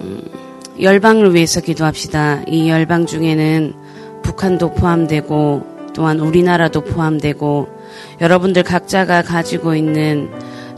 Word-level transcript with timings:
음, 0.00 0.22
열방을 0.80 1.34
위해서 1.34 1.60
기도합시다. 1.60 2.42
이 2.48 2.68
열방 2.68 3.06
중에는 3.06 3.74
북한도 4.22 4.74
포함되고 4.74 5.90
또한 5.94 6.20
우리나라도 6.20 6.82
포함되고 6.82 7.68
여러분들 8.20 8.62
각자가 8.62 9.22
가지고 9.22 9.74
있는 9.74 10.30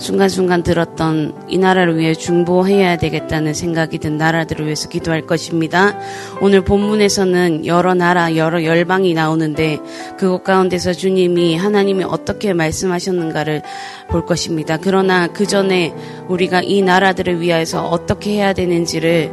순간순간 0.03 0.63
들었던 0.65 1.33
이 1.49 1.59
나라를 1.59 1.97
위해 1.97 2.13
중보해야 2.13 2.97
되겠다는 2.97 3.55
생각이 3.55 3.99
든 3.99 4.19
나라들을 4.19 4.67
위해서 4.67 4.89
기도할 4.89 5.23
것입니다. 5.23 5.97
오늘 6.41 6.63
본문에서는 6.63 7.67
여러 7.67 7.95
나라, 7.95 8.35
여러 8.37 8.65
열방이 8.65 9.15
나오는데 9.15 9.79
그것 10.19 10.43
가운데서 10.43 10.93
주님이 10.93 11.57
하나님이 11.57 12.03
어떻게 12.05 12.53
말씀하셨는가를 12.53 13.63
볼 14.09 14.27
것입니다. 14.27 14.77
그러나 14.77 15.29
그 15.29 15.47
전에 15.47 15.95
우리가 16.29 16.63
이 16.63 16.83
나라들을 16.83 17.41
위하여서 17.41 17.87
어떻게 17.87 18.33
해야 18.33 18.53
되는지를 18.53 19.31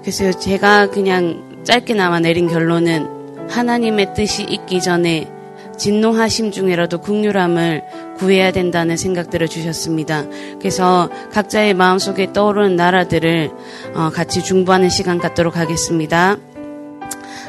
그래서 0.00 0.30
제가 0.38 0.90
그냥 0.90 1.60
짧게나마 1.64 2.20
내린 2.20 2.48
결론은 2.48 3.06
하나님의 3.50 4.14
뜻이 4.14 4.42
있기 4.42 4.80
전에 4.80 5.30
진노하심 5.76 6.50
중에라도 6.50 6.98
국률함을 6.98 8.05
구해야 8.18 8.52
된다는 8.52 8.96
생각들을 8.96 9.48
주셨습니다. 9.48 10.24
그래서 10.58 11.10
각자의 11.32 11.74
마음속에 11.74 12.32
떠오르는 12.32 12.76
나라들을 12.76 13.50
어, 13.94 14.10
같이 14.10 14.42
중보하는 14.42 14.88
시간 14.88 15.18
갖도록 15.18 15.56
하겠습니다. 15.56 16.36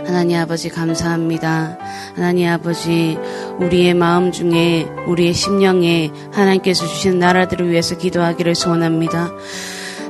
하나님 0.06 0.38
아버지 0.38 0.70
감사합니다. 0.70 1.78
하나님 2.16 2.50
아버지 2.50 3.18
우리의 3.60 3.94
마음 3.94 4.32
중에 4.32 4.88
우리의 5.08 5.34
심령에 5.34 6.12
하나님께서 6.32 6.88
주신 6.88 7.20
나라들을 7.20 7.70
위해서 7.70 7.98
기도하기를 7.98 8.56
소원합니다. 8.56 9.32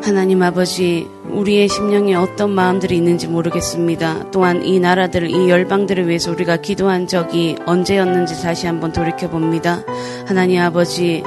하나님 0.04 0.44
아버지 0.44 1.08
우리의 1.30 1.68
심령에 1.68 2.16
어떤 2.16 2.52
마음들이 2.52 2.96
있는지 2.98 3.28
모르겠습니다. 3.28 4.32
또한 4.32 4.64
이 4.64 4.80
나라들, 4.80 5.30
이 5.30 5.50
열방들을 5.50 6.08
위해서 6.08 6.32
우리가 6.32 6.58
기도한 6.58 7.08
적이 7.08 7.58
언제였는지 7.66 8.42
다시 8.42 8.68
한번 8.68 8.92
돌이켜 8.92 9.30
봅니다. 9.30 9.84
하나님 10.26 10.62
아버지, 10.62 11.24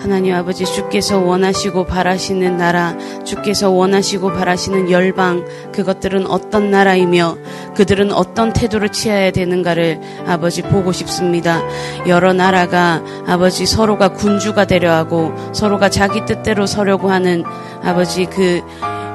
하나님 0.00 0.34
아버지 0.34 0.64
주께서 0.64 1.18
원하시고 1.18 1.84
바라시는 1.84 2.56
나라, 2.56 2.96
주께서 3.24 3.70
원하시고 3.70 4.32
바라시는 4.32 4.90
열방, 4.90 5.44
그것들은 5.72 6.26
어떤 6.26 6.70
나라이며 6.70 7.36
그들은 7.76 8.12
어떤 8.12 8.52
태도를 8.52 8.90
취해야 8.90 9.30
되는가를 9.30 10.00
아버지 10.26 10.62
보고 10.62 10.92
싶습니다. 10.92 11.62
여러 12.06 12.32
나라가 12.32 13.02
아버지 13.26 13.66
서로가 13.66 14.10
군주가 14.10 14.64
되려 14.64 14.92
하고 14.92 15.32
서로가 15.52 15.88
자기 15.88 16.24
뜻대로 16.24 16.66
서려고 16.66 17.10
하는 17.10 17.44
아버지 17.82 18.26
그 18.26 18.60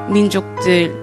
민족들, 0.09 0.94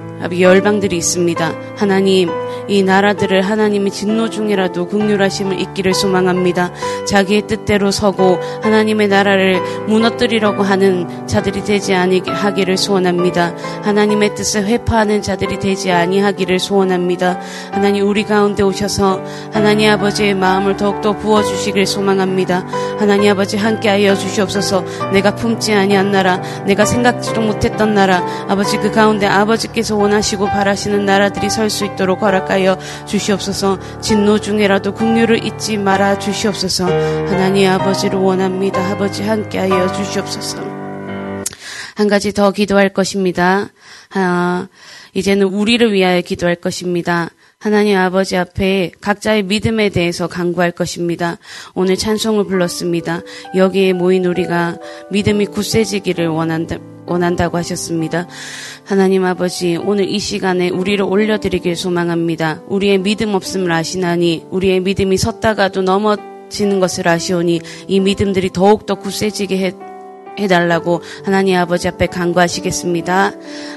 열방들이 0.41 0.97
있습니다. 0.97 1.53
하나님, 1.77 2.31
이 2.69 2.83
나라들을 2.83 3.43
하나님의 3.43 3.91
진노 3.91 4.31
중이라도 4.31 4.87
극률하심을 4.89 5.61
잊기를 5.61 5.95
소망합니다. 5.95 6.73
자기의 7.07 7.47
뜻대로 7.47 7.91
서고 7.91 8.39
하나님의 8.63 9.09
나라를 9.09 9.61
무너뜨리려고 9.89 10.63
하는 10.63 11.27
자들이 11.27 11.65
되지 11.65 11.95
아니하기를 11.95 12.77
소원합니다. 12.77 13.55
하나님의 13.83 14.35
뜻을 14.35 14.67
회파하는 14.67 15.23
자들이 15.23 15.59
되지 15.59 15.91
아니하기를 15.91 16.59
소원합니다. 16.59 17.41
하나님 17.73 18.07
우리 18.07 18.23
가운데 18.25 18.63
오셔서 18.63 19.21
하나님 19.53 19.91
아버지의 19.91 20.35
마음을 20.35 20.77
더욱더 20.77 21.13
부어주시길 21.13 21.87
소망합니다. 21.87 22.65
하나님 22.99 23.33
아버지 23.33 23.57
함께하여 23.57 24.15
주시옵소서 24.15 24.85
내가 25.13 25.35
품지 25.35 25.75
아니한 25.75 26.13
나라 26.13 26.41
내가 26.65 26.85
생각지도 26.85 27.41
못했던 27.41 27.95
나라 27.95 28.25
아버지 28.49 28.77
그 28.79 28.93
가운데 28.93 29.27
아버지께서 29.27 29.97
원하시고 29.97 30.47
바라시는 30.47 31.05
나라들이 31.05 31.51
설 31.51 31.73
수 31.73 31.87
있도록 31.87 32.21
허락하 32.21 32.42
허락하여 32.43 32.79
주시옵소서. 33.07 34.01
진노 34.01 34.39
중에라도 34.41 34.93
국류를 34.93 35.45
잊지 35.45 35.77
말아 35.77 36.19
주시옵소서. 36.19 36.87
하나님 36.87 37.71
아버지를 37.71 38.19
원합니다. 38.19 38.81
아버지 38.91 39.23
함께하여 39.23 39.93
주시옵소서. 39.93 40.63
한 41.95 42.09
가지 42.09 42.33
더 42.33 42.51
기도할 42.53 42.89
것입니다. 42.89 43.69
아, 44.15 44.69
이제는 45.15 45.47
우리를 45.47 45.93
위하여 45.93 46.21
기도할 46.21 46.57
것입니다 46.57 47.31
하나님 47.63 47.97
아버지 47.97 48.37
앞에 48.37 48.91
각자의 49.01 49.45
믿음에 49.45 49.89
대해서 49.89 50.27
강구할 50.27 50.73
것입니다. 50.73 51.39
오늘 51.75 51.97
찬송을 51.97 52.47
불렀습니다. 52.47 53.21
여기에 53.55 53.93
모인 53.93 54.25
우리가 54.25 54.79
믿음이 55.13 55.47
굳세지기를 55.47 56.27
원한다, 56.27 56.79
원한다고 57.07 57.59
하셨습니다. 57.59 58.27
하나님 58.85 59.25
아버지, 59.25 59.77
오늘 59.77 60.09
이 60.09 60.19
시간에 60.19 60.71
우리를 60.71 61.05
올려드리길 61.05 61.77
소망합니다. 61.77 62.63
우리의 62.67 62.99
믿음 62.99 63.33
없음을 63.33 63.71
아시나니, 63.71 64.45
우리의 64.51 64.81
믿음이 64.81 65.17
섰다가도 65.17 65.83
넘어지는 65.83 66.81
것을 66.81 67.07
아시오니, 67.07 67.61
이 67.87 68.01
믿음들이 68.01 68.51
더욱더 68.51 68.97
굳세지게 68.97 69.59
해, 69.59 69.73
해달라고 70.39 71.03
하나님 71.25 71.57
아버지 71.57 71.89
앞에 71.89 72.07
간구하시겠습니다. 72.07 73.33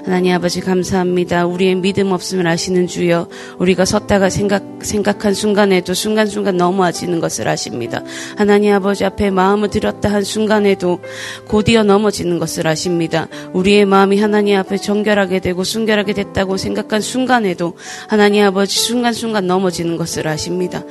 하나님 0.05 0.33
아버지 0.33 0.61
감사합니다. 0.61 1.45
우리의 1.45 1.75
믿음 1.75 2.11
없음을 2.11 2.47
아시는 2.47 2.87
주여 2.87 3.27
우리가 3.59 3.85
섰다가 3.85 4.29
생각, 4.29 4.63
생각한 4.81 5.33
순간에도 5.33 5.93
순간순간 5.93 6.57
넘어지는 6.57 7.19
것을 7.19 7.47
아십니다. 7.47 8.03
하나님 8.37 8.73
아버지 8.73 9.05
앞에 9.05 9.31
마음을 9.31 9.69
들였다 9.69 10.11
한 10.11 10.23
순간에도 10.23 10.99
곧이어 11.47 11.83
넘어지는 11.83 12.39
것을 12.39 12.67
아십니다. 12.67 13.27
우리의 13.53 13.85
마음이 13.85 14.19
하나님 14.19 14.57
앞에 14.57 14.77
정결하게 14.77 15.39
되고 15.39 15.63
순결하게 15.63 16.13
됐다고 16.13 16.57
생각한 16.57 17.01
순간에도 17.01 17.75
하나님 18.07 18.45
아버지 18.45 18.79
순간순간 18.79 19.47
넘어지는 19.47 19.97
것을 19.97 20.27
아십니다. 20.27 20.83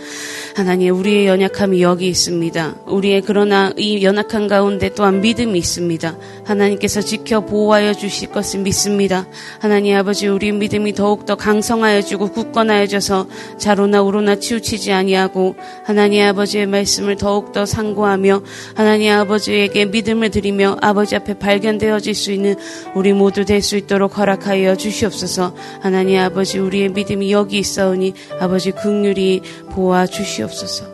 하나님 0.54 0.96
우리의 0.96 1.26
연약함이 1.26 1.82
여기 1.82 2.06
있습니다. 2.06 2.76
우리의 2.86 3.22
그러나 3.22 3.72
이 3.76 4.04
연약한 4.04 4.46
가운데 4.46 4.88
또한 4.94 5.20
믿음이 5.20 5.58
있습니다. 5.58 6.16
하나님께서 6.44 7.00
지켜 7.00 7.40
보호하여 7.40 7.92
주실 7.92 8.30
것을 8.30 8.60
믿습니다. 8.60 9.26
하나님 9.58 9.96
아버지 9.96 10.28
우리 10.28 10.52
믿음이 10.52 10.92
더욱더 10.94 11.34
강성하여 11.34 12.02
주고 12.02 12.28
굳건하여 12.30 12.86
져서 12.86 13.26
자로나 13.58 14.02
우로나 14.02 14.36
치우치지 14.36 14.92
아니하고 14.92 15.56
하나님 15.84 16.24
아버지의 16.24 16.66
말씀을 16.66 17.16
더욱더 17.16 17.66
상고하며 17.66 18.42
하나님 18.76 19.12
아버지에게 19.12 19.86
믿음을 19.86 20.30
드리며 20.30 20.76
아버지 20.80 21.16
앞에 21.16 21.34
발견되어질 21.38 22.14
수 22.14 22.30
있는 22.30 22.54
우리 22.94 23.12
모두 23.12 23.44
될 23.44 23.64
수 23.64 23.76
있도록 23.76 24.18
허락하여 24.18 24.76
주시옵소서 24.76 25.54
하나님 25.80 26.20
아버지 26.20 26.58
우리의 26.58 26.90
믿음이 26.90 27.32
여기 27.32 27.58
있사오니 27.58 28.12
아버지 28.38 28.70
극률이 28.72 29.40
보아 29.74 30.06
주시옵소서 30.06 30.88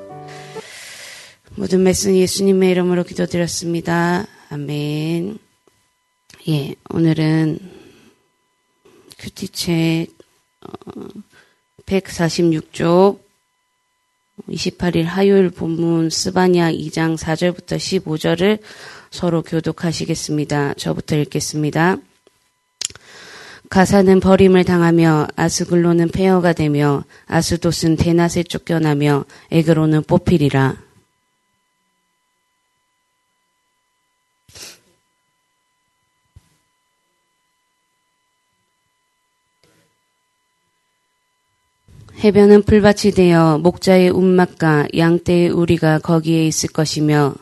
모든 1.56 1.82
말씀 1.82 2.16
예수님의 2.16 2.70
이름으로 2.70 3.04
기도드렸습니다. 3.04 4.26
아멘. 4.48 5.38
예, 6.48 6.74
오늘은 6.88 7.58
큐티책 9.18 10.08
146쪽 11.84 13.20
28일 14.48 15.04
화요일 15.04 15.50
본문 15.50 16.08
스바냐 16.08 16.72
2장 16.72 17.18
4절부터 17.18 17.76
15절을 17.76 18.60
서로 19.10 19.42
교독하시겠습니다. 19.42 20.74
저부터 20.74 21.16
읽겠습니다. 21.16 21.98
가사는 23.70 24.18
버림을 24.18 24.64
당하며 24.64 25.28
아스글로는 25.36 26.08
폐허가 26.08 26.52
되며 26.52 27.04
아스돗은 27.28 27.94
대낮에 27.96 28.42
쫓겨나며 28.42 29.24
에그로는 29.52 30.02
뽑히리라. 30.02 30.76
해변은 42.24 42.64
풀밭이 42.64 43.12
되어 43.14 43.58
목자의 43.58 44.10
움막과 44.10 44.88
양떼의 44.96 45.50
우리가 45.50 46.00
거기에 46.00 46.44
있을 46.44 46.70
것이며 46.70 47.34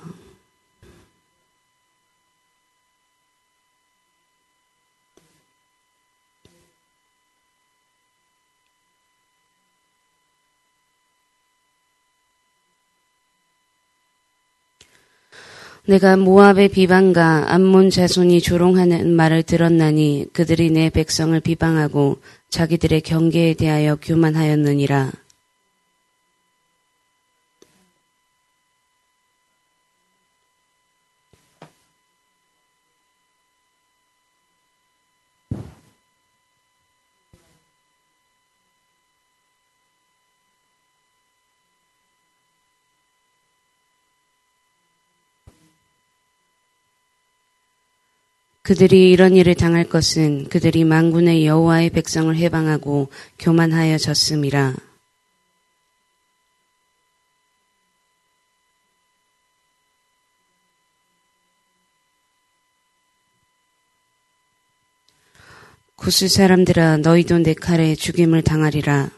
내가 15.88 16.18
모압의 16.18 16.68
비방과 16.68 17.46
암몬 17.48 17.88
자손이 17.88 18.42
조롱하는 18.42 19.10
말을 19.16 19.42
들었나니 19.42 20.26
그들이 20.34 20.70
내 20.70 20.90
백성을 20.90 21.40
비방하고 21.40 22.18
자기들의 22.50 23.00
경계에 23.00 23.54
대하여 23.54 23.96
교만하였느니라. 23.96 25.10
그들이 48.68 49.12
이런 49.12 49.34
일을 49.34 49.54
당할 49.54 49.84
것은 49.84 50.50
그들이 50.50 50.84
망군의 50.84 51.46
여호와의 51.46 51.88
백성을 51.88 52.36
해방하고 52.36 53.08
교만하여 53.38 53.96
졌음이라. 53.96 54.74
구스 65.96 66.28
사람들아 66.28 66.98
너희도 66.98 67.38
내 67.38 67.54
칼에 67.54 67.94
죽임을 67.94 68.42
당하리라. 68.42 69.17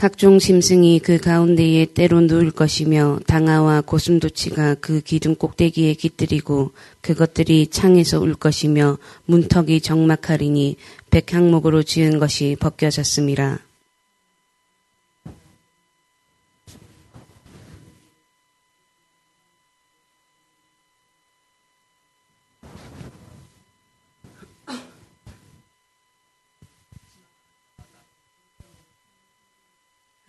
각종 0.00 0.38
짐승이 0.38 1.00
그 1.00 1.18
가운데에 1.18 1.84
때로 1.84 2.22
누울 2.22 2.52
것이며 2.52 3.18
당아와 3.26 3.82
고슴도치가 3.82 4.76
그 4.76 5.02
기둥 5.02 5.34
꼭대기에 5.34 5.92
깃들이고 5.92 6.72
그것들이 7.02 7.66
창에서 7.66 8.18
울 8.18 8.32
것이며 8.32 8.96
문턱이 9.26 9.82
적막하리니 9.82 10.76
백항목으로 11.10 11.82
지은 11.82 12.18
것이 12.18 12.56
벗겨졌습니다. 12.58 13.58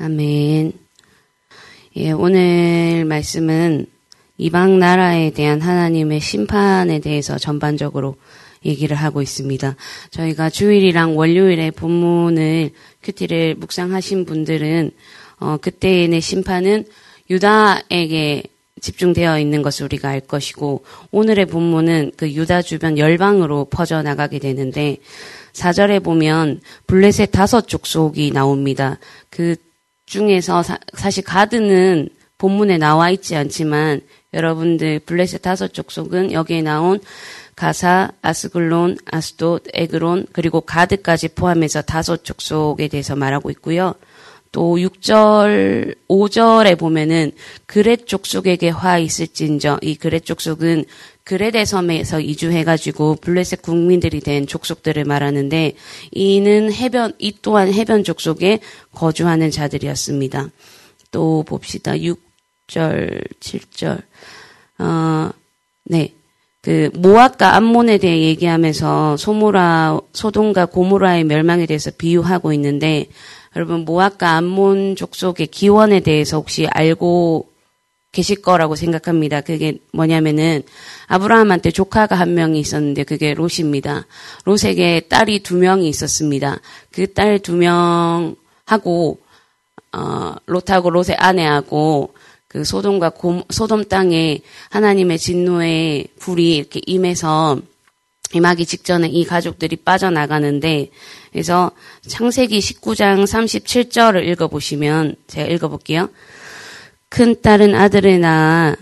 아멘. 0.04 0.74
예, 1.98 2.12
오늘 2.12 3.06
말씀은 3.06 3.86
이방 4.40 4.80
나라에 4.80 5.30
대한 5.30 5.62
하나님의 5.62 6.20
심판에 6.20 6.98
대해서 6.98 7.38
전반적으로 7.38 8.16
얘기를 8.66 8.98
하고 8.98 9.22
있습니다. 9.22 9.76
저희가 10.10 10.50
주일이랑 10.50 11.16
월요일에 11.16 11.70
본문을 11.70 12.72
큐티를 13.04 13.56
묵상하신 13.60 14.26
분들은 14.26 14.90
어, 15.40 15.58
그때의 15.58 16.20
심판은 16.20 16.86
유다에게 17.30 18.42
집중되어 18.82 19.40
있는 19.40 19.62
것을 19.62 19.86
우리가 19.86 20.10
알 20.10 20.22
것이고 20.22 20.84
오늘의 21.12 21.46
본문은 21.46 22.14
그 22.18 22.32
유다 22.32 22.64
주변 22.64 22.98
열방으로 22.98 23.66
퍼져 23.66 24.02
나가게 24.02 24.40
되는데 24.40 24.98
사절에 25.54 26.00
보면 26.00 26.62
블레셋 26.88 27.30
다섯 27.32 27.68
족속이 27.68 28.32
나옵니다. 28.32 28.98
그 29.30 29.58
중에서 30.12 30.62
사, 30.62 31.10
실 31.10 31.24
가드는 31.24 32.10
본문에 32.38 32.78
나와 32.78 33.10
있지 33.12 33.36
않지만 33.36 34.02
여러분들 34.34 35.00
블레셋 35.00 35.42
다섯 35.42 35.74
족속은 35.74 36.34
여기에 36.34 36.64
나온 36.64 37.00
가사, 37.56 38.12
아스글론, 38.22 38.98
아스돗, 39.06 39.64
에그론 39.74 40.28
그리고 40.34 40.62
가드까지 40.62 41.30
포함해서 41.30 41.82
다섯 41.82 42.24
족속에 42.26 42.90
대해서 42.90 43.16
말하고 43.16 43.52
있고요. 43.52 43.96
또 44.52 44.76
6절, 44.76 45.96
5절에 46.10 46.78
보면은 46.78 47.32
그렛 47.66 48.06
족속에게 48.06 48.70
화 48.70 48.98
있을진저 48.98 49.80
이 49.82 49.96
그렛 49.96 50.26
족속은 50.26 50.84
그레데 51.32 51.64
섬에서 51.64 52.20
이주해가지고 52.20 53.16
블레셋 53.22 53.62
국민들이 53.62 54.20
된 54.20 54.48
족속들을 54.48 55.06
말하는데 55.06 55.76
이는 56.12 56.74
해변 56.74 57.14
이 57.20 57.34
또한 57.42 57.74
해변 57.74 58.04
족속에 58.04 58.60
거주하는 58.94 59.50
자들이었습니다. 59.50 60.50
또 61.12 61.44
봅시다. 61.48 61.94
6절, 61.94 63.24
7절. 63.40 64.02
어, 64.80 65.30
네. 65.86 66.14
그 66.62 66.90
모압과 66.96 67.56
암몬에 67.56 68.00
대해 68.00 68.24
얘기하면서 68.24 69.16
소모라 69.16 70.02
소돔과 70.12 70.66
고모라의 70.66 71.24
멸망에 71.24 71.66
대해서 71.66 71.92
비유하고 71.92 72.52
있는데 72.54 73.08
여러분 73.56 73.86
모압과 73.86 74.32
암몬 74.32 74.98
족속의 74.98 75.48
기원에 75.48 76.02
대해서 76.02 76.36
혹시 76.36 76.68
알고 76.68 77.51
계실 78.12 78.42
거라고 78.42 78.76
생각합니다. 78.76 79.42
그게 79.42 79.78
뭐냐면은 79.94 80.64
아브라함한테 81.08 81.72
조카가 81.72 82.16
한 82.16 82.34
명이 82.34 82.60
있었는데 82.60 83.04
그게 83.04 83.34
롯입니다. 83.34 84.06
롯에게 84.44 85.02
딸이 85.08 85.44
두 85.44 85.56
명이 85.56 85.88
있었습니다. 85.88 86.60
그 86.92 87.08
딸 87.14 87.40
두 87.40 87.56
명하고 87.56 89.22
어, 89.94 90.36
롯하고 90.46 90.90
롯의 90.90 91.16
아내하고 91.18 92.14
그 92.48 92.66
소돔과 92.66 93.12
고, 93.12 93.44
소돔 93.50 93.86
땅에 93.86 94.42
하나님의 94.70 95.18
진노의 95.18 96.08
불이 96.20 96.58
이렇게 96.58 96.82
임해서 96.86 97.60
임하기 98.34 98.66
직전에 98.66 99.08
이 99.08 99.26
가족들이 99.26 99.78
빠져나가는데 99.78 100.90
그래서 101.32 101.72
창세기 102.08 102.60
19장 102.60 103.24
37절을 103.24 104.26
읽어보시면 104.28 105.16
제가 105.28 105.50
읽어볼게요. 105.50 106.10
큰 107.12 107.36
딸은 107.42 107.76
아들을 107.76 108.22
낳아 108.22 108.74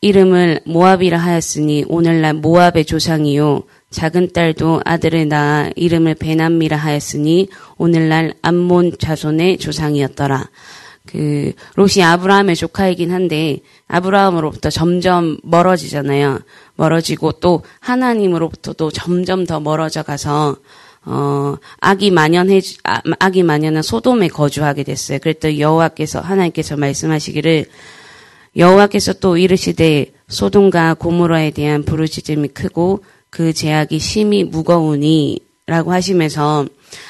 이름을 0.00 0.60
모압이라 0.64 1.18
하였으니 1.18 1.84
오늘날 1.86 2.32
모압의 2.32 2.86
조상이요 2.86 3.64
작은 3.90 4.32
딸도 4.32 4.80
아들을 4.86 5.28
낳아 5.28 5.70
이름을 5.76 6.14
베남미라 6.14 6.78
하였으니 6.78 7.50
오늘날 7.76 8.32
암몬 8.40 8.92
자손의 8.98 9.58
조상이었더라. 9.58 10.48
그 11.06 11.52
롯이 11.74 12.02
아브라함의 12.02 12.56
조카이긴 12.56 13.12
한데 13.12 13.58
아브라함으로부터 13.86 14.70
점점 14.70 15.36
멀어지잖아요. 15.42 16.38
멀어지고 16.76 17.32
또 17.32 17.62
하나님으로부터도 17.80 18.92
점점 18.92 19.44
더 19.44 19.60
멀어져 19.60 20.02
가서 20.02 20.56
어, 21.06 21.56
악이 21.80 22.10
만연해, 22.10 22.60
아, 22.84 23.00
악이 23.18 23.42
만연한 23.42 23.82
소돔에 23.82 24.28
거주하게 24.28 24.84
됐어요. 24.84 25.18
그랬더니 25.18 25.60
여호와께서, 25.60 26.20
하나님께서 26.20 26.76
말씀하시기를 26.76 27.66
여호와께서 28.56 29.14
또 29.14 29.36
이르시되 29.36 30.12
소돔과 30.28 30.94
고모라에 30.94 31.50
대한 31.50 31.84
부르짖음이 31.84 32.48
크고 32.48 33.04
그 33.30 33.52
제약이 33.52 33.98
심히 33.98 34.44
무거우니 34.44 35.40
라고 35.66 35.92
하시면서 35.92 36.66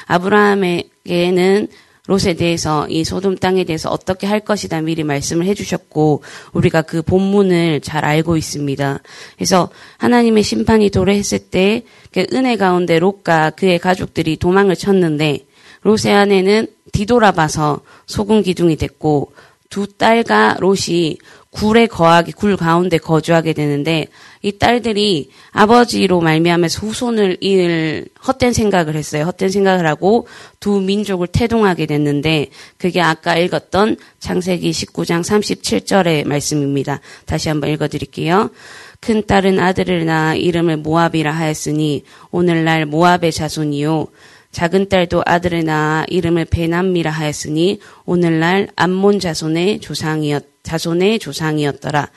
아브라함에게는 0.06 1.68
롯에 2.06 2.34
대해서 2.34 2.86
이 2.88 3.02
소돔 3.02 3.38
땅에 3.38 3.64
대해서 3.64 3.90
어떻게 3.90 4.26
할 4.26 4.40
것이다 4.40 4.82
미리 4.82 5.04
말씀을 5.04 5.46
해주셨고 5.46 6.22
우리가 6.52 6.82
그 6.82 7.00
본문을 7.00 7.80
잘 7.80 8.04
알고 8.04 8.36
있습니다. 8.36 9.00
그래서 9.36 9.70
하나님의 9.98 10.42
심판이 10.42 10.90
도래했을 10.90 11.38
때 11.38 11.82
그 12.14 12.24
은혜 12.32 12.56
가운데 12.56 13.00
롯과 13.00 13.50
그의 13.50 13.80
가족들이 13.80 14.36
도망을 14.36 14.76
쳤는데 14.76 15.46
롯의 15.82 16.14
아내는 16.14 16.68
뒤돌아봐서 16.92 17.80
소금 18.06 18.42
기둥이 18.42 18.76
됐고 18.76 19.32
두 19.68 19.88
딸과 19.88 20.58
롯이 20.60 21.18
굴에 21.54 21.86
거하게 21.86 22.32
굴 22.32 22.56
가운데 22.56 22.98
거주하게 22.98 23.52
되는데 23.52 24.08
이 24.42 24.58
딸들이 24.58 25.30
아버지로 25.52 26.20
말미암아서 26.20 26.84
후손을 26.84 27.38
잃을 27.40 28.06
헛된 28.26 28.52
생각을 28.52 28.96
했어요. 28.96 29.24
헛된 29.24 29.50
생각을 29.50 29.86
하고 29.86 30.26
두 30.58 30.80
민족을 30.80 31.28
태동하게 31.28 31.86
됐는데 31.86 32.48
그게 32.76 33.00
아까 33.00 33.36
읽었던 33.36 33.96
창세기 34.18 34.72
19장 34.72 35.22
37절의 35.22 36.26
말씀입니다. 36.26 37.00
다시 37.24 37.48
한번 37.48 37.70
읽어 37.70 37.86
드릴게요. 37.86 38.50
큰 38.98 39.24
딸은 39.24 39.60
아들을 39.60 40.06
낳아 40.06 40.34
이름을 40.34 40.78
모압이라 40.78 41.30
하였으니 41.30 42.02
오늘날 42.32 42.84
모압의 42.84 43.30
자손이요 43.30 44.08
작은 44.54 44.88
딸도 44.88 45.22
아들을 45.26 45.64
낳아 45.64 46.04
이름을 46.08 46.46
베남미라 46.46 47.10
하였으니 47.10 47.80
오늘날 48.06 48.68
암몬 48.76 49.20
자손의 49.20 49.80
조상이었 49.80 50.44
자손의 50.62 51.18
조상이었더라. 51.18 52.08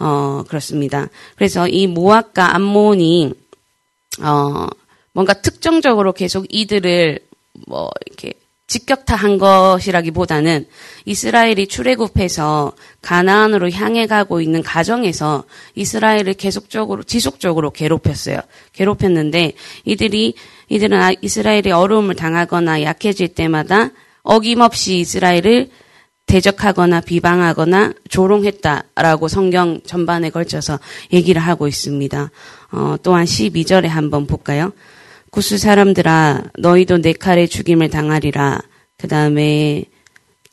어, 0.00 0.42
그렇습니다. 0.48 1.08
그래서 1.36 1.68
이 1.68 1.86
모압과 1.86 2.56
암몬이 2.56 3.32
어, 4.22 4.66
뭔가 5.12 5.34
특정적으로 5.34 6.12
계속 6.12 6.46
이들을 6.48 7.20
뭐 7.68 7.90
이렇게 8.06 8.32
직격타한 8.66 9.36
것이라기보다는 9.36 10.66
이스라엘이 11.04 11.66
출애굽해서 11.66 12.72
가나안으로 13.02 13.70
향해 13.70 14.06
가고 14.06 14.40
있는 14.40 14.62
가정에서 14.62 15.44
이스라엘을 15.74 16.34
계속적으로 16.34 17.02
지속적으로 17.02 17.70
괴롭혔어요. 17.70 18.40
괴롭혔는데 18.72 19.52
이들이 19.84 20.34
이들은 20.72 21.02
아, 21.02 21.12
이스라엘이 21.20 21.70
어려움을 21.70 22.14
당하거나 22.14 22.80
약해질 22.82 23.34
때마다 23.34 23.90
어김없이 24.22 25.00
이스라엘을 25.00 25.68
대적하거나 26.24 27.02
비방하거나 27.02 27.92
조롱했다라고 28.08 29.28
성경 29.28 29.82
전반에 29.84 30.30
걸쳐서 30.30 30.78
얘기를 31.12 31.42
하고 31.42 31.68
있습니다. 31.68 32.30
어, 32.70 32.96
또한 33.02 33.26
12절에 33.26 33.86
한번 33.86 34.26
볼까요? 34.26 34.72
구스 35.30 35.58
사람들아 35.58 36.44
너희도 36.58 37.02
내 37.02 37.12
칼에 37.12 37.46
죽임을 37.46 37.90
당하리라. 37.90 38.62
그 38.96 39.08
다음에 39.08 39.84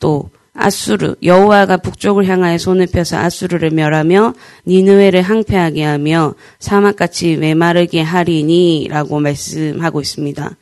또 0.00 0.28
아수르 0.60 1.16
여호와가 1.22 1.78
북쪽을 1.78 2.26
향하여 2.26 2.58
손을 2.58 2.86
펴서 2.86 3.16
아수르를 3.16 3.70
멸하며 3.70 4.34
니느웨를 4.66 5.22
항폐하게 5.22 5.82
하며 5.82 6.34
사막같이 6.58 7.36
메마르게 7.36 8.02
하리니라고 8.02 9.20
말씀하고 9.20 10.00
있습니다. 10.00 10.56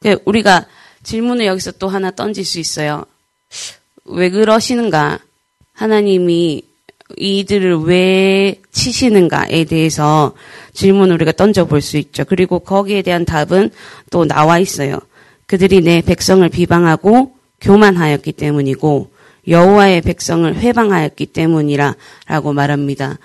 그 0.00 0.18
우리가 0.24 0.66
질문을 1.04 1.46
여기서 1.46 1.72
또 1.72 1.88
하나 1.88 2.10
던질 2.10 2.44
수 2.44 2.58
있어요. 2.58 3.04
왜 4.04 4.30
그러시는가? 4.30 5.20
하나님이 5.72 6.62
이들을 7.16 7.82
왜 7.84 8.60
치시는가에 8.72 9.64
대해서 9.64 10.34
질문을 10.74 11.14
우리가 11.14 11.32
던져볼 11.32 11.80
수 11.80 11.96
있죠. 11.96 12.24
그리고 12.24 12.58
거기에 12.58 13.02
대한 13.02 13.24
답은 13.24 13.70
또 14.10 14.24
나와 14.26 14.58
있어요. 14.58 14.98
그들이 15.46 15.80
내 15.80 16.02
백성을 16.02 16.46
비방하고 16.48 17.32
교만하였기 17.60 18.32
때문이고 18.32 19.10
여호와의 19.48 20.02
백성을 20.02 20.54
회방하였기 20.54 21.26
때문이라라고 21.26 22.52
말합니다. 22.52 23.18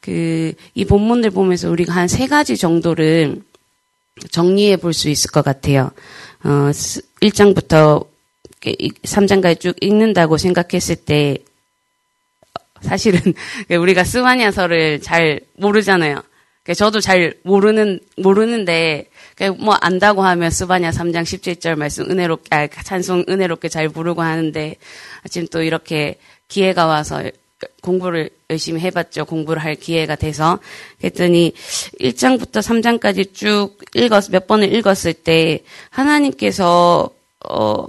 그 0.00 0.52
이 0.74 0.84
본문들 0.84 1.30
보면서 1.30 1.70
우리가 1.70 1.92
한 1.94 2.08
세 2.08 2.26
가지 2.26 2.56
정도를 2.56 3.42
정리해 4.30 4.76
볼 4.76 4.92
수 4.92 5.08
있을 5.08 5.30
것 5.30 5.44
같아요. 5.44 5.90
어, 6.42 6.70
1장부터 7.22 8.06
3장까지 8.62 9.60
쭉 9.60 9.76
읽는다고 9.80 10.36
생각했을 10.38 10.96
때 10.96 11.38
사실은 12.82 13.20
우리가 13.70 14.04
스바냐서를 14.04 15.00
잘 15.00 15.40
모르잖아요. 15.56 16.22
저도 16.74 17.00
잘 17.00 17.34
모르는 17.42 18.00
모르는데 18.16 19.08
뭐 19.48 19.74
안다고 19.80 20.22
하면 20.22 20.50
스바냐 20.50 20.90
3장 20.90 21.22
17절 21.22 21.76
말씀 21.76 22.10
은혜롭게 22.10 22.48
아, 22.54 22.68
찬송 22.68 23.24
은혜롭게 23.28 23.68
잘 23.68 23.88
부르고 23.88 24.20
하는데 24.22 24.76
지금 25.30 25.48
또 25.48 25.62
이렇게 25.62 26.16
기회가 26.48 26.86
와서 26.86 27.22
공부를 27.82 28.30
열심히 28.50 28.80
해봤죠. 28.80 29.24
공부를 29.26 29.62
할 29.62 29.74
기회가 29.74 30.16
돼서. 30.16 30.58
그랬더니 30.98 31.52
1장부터 32.00 32.60
3장까지 32.60 33.34
쭉 33.34 33.76
읽었, 33.94 34.30
몇 34.30 34.46
번을 34.46 34.72
읽었을 34.74 35.12
때 35.12 35.60
하나님께서, 35.90 37.10
어, 37.48 37.86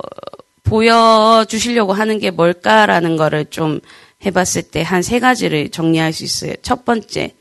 보여주시려고 0.64 1.94
하는 1.94 2.20
게 2.20 2.32
뭘까라는 2.32 3.18
거를 3.18 3.46
좀 3.46 3.80
해봤을 4.26 4.64
때 4.72 4.84
한 4.84 5.02
세 5.02 5.20
가지를 5.20 5.70
정리할 5.70 6.14
수 6.14 6.24
있어요. 6.24 6.54
첫 6.62 6.86
번째, 6.86 7.34